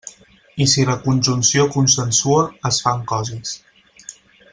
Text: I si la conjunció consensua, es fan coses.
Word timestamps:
I 0.63 0.65
si 0.71 0.85
la 0.89 0.95
conjunció 1.03 1.67
consensua, 1.75 2.41
es 2.71 2.81
fan 2.87 3.05
coses. 3.13 3.53